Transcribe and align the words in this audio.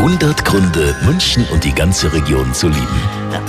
100 0.00 0.46
Gründe, 0.46 0.96
München 1.04 1.44
und 1.52 1.62
die 1.62 1.74
ganze 1.74 2.10
Region 2.10 2.54
zu 2.54 2.68
lieben. 2.68 3.00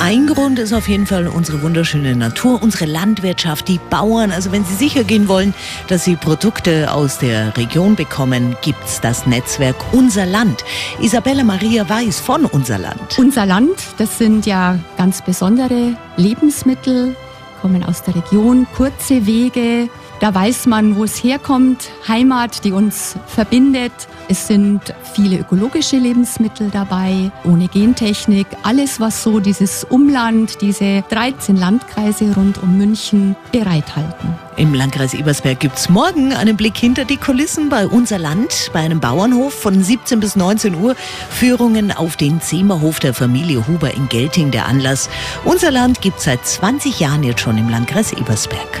Ein 0.00 0.26
Grund 0.26 0.58
ist 0.58 0.72
auf 0.72 0.88
jeden 0.88 1.06
Fall 1.06 1.28
unsere 1.28 1.62
wunderschöne 1.62 2.16
Natur, 2.16 2.60
unsere 2.60 2.86
Landwirtschaft, 2.86 3.68
die 3.68 3.78
Bauern. 3.88 4.32
Also 4.32 4.50
wenn 4.50 4.64
Sie 4.64 4.74
sicher 4.74 5.04
gehen 5.04 5.28
wollen, 5.28 5.54
dass 5.86 6.04
Sie 6.04 6.16
Produkte 6.16 6.92
aus 6.92 7.18
der 7.18 7.56
Region 7.56 7.94
bekommen, 7.94 8.56
gibt's 8.62 9.00
das 9.00 9.26
Netzwerk 9.26 9.76
Unser 9.92 10.26
Land. 10.26 10.64
Isabella 11.00 11.44
Maria 11.44 11.88
Weiß 11.88 12.18
von 12.18 12.44
Unser 12.46 12.78
Land. 12.78 13.16
Unser 13.16 13.46
Land, 13.46 13.76
das 13.98 14.18
sind 14.18 14.44
ja 14.44 14.76
ganz 14.98 15.22
besondere 15.22 15.94
Lebensmittel, 16.16 17.14
kommen 17.62 17.84
aus 17.84 18.02
der 18.02 18.16
Region, 18.16 18.66
kurze 18.76 19.24
Wege. 19.24 19.88
Da 20.20 20.34
weiß 20.34 20.66
man, 20.66 20.96
wo 20.96 21.04
es 21.04 21.24
herkommt, 21.24 21.88
Heimat, 22.06 22.64
die 22.64 22.72
uns 22.72 23.16
verbindet. 23.26 23.92
Es 24.28 24.46
sind 24.46 24.94
viele 25.14 25.38
ökologische 25.38 25.96
Lebensmittel 25.96 26.68
dabei, 26.68 27.32
ohne 27.42 27.68
Gentechnik. 27.68 28.46
Alles, 28.62 29.00
was 29.00 29.22
so 29.22 29.40
dieses 29.40 29.82
Umland, 29.84 30.60
diese 30.60 31.02
13 31.08 31.56
Landkreise 31.56 32.34
rund 32.34 32.62
um 32.62 32.76
München 32.76 33.34
bereithalten. 33.50 34.34
Im 34.56 34.74
Landkreis 34.74 35.14
Ebersberg 35.14 35.58
gibt's 35.58 35.88
morgen 35.88 36.34
einen 36.34 36.54
Blick 36.54 36.76
hinter 36.76 37.06
die 37.06 37.16
Kulissen 37.16 37.70
bei 37.70 37.86
Unser 37.86 38.18
Land, 38.18 38.70
bei 38.74 38.80
einem 38.80 39.00
Bauernhof 39.00 39.54
von 39.54 39.82
17 39.82 40.20
bis 40.20 40.36
19 40.36 40.74
Uhr. 40.74 40.96
Führungen 41.30 41.92
auf 41.92 42.16
den 42.16 42.42
Zehmerhof 42.42 43.00
der 43.00 43.14
Familie 43.14 43.66
Huber 43.66 43.94
in 43.94 44.10
Gelting 44.10 44.50
der 44.50 44.66
Anlass. 44.66 45.08
Unser 45.46 45.70
Land 45.70 46.02
gibt's 46.02 46.24
seit 46.24 46.46
20 46.46 47.00
Jahren 47.00 47.22
jetzt 47.22 47.40
schon 47.40 47.56
im 47.56 47.70
Landkreis 47.70 48.12
Ebersberg. 48.12 48.80